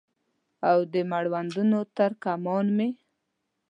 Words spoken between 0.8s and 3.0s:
د مړوندونو تر کمان مې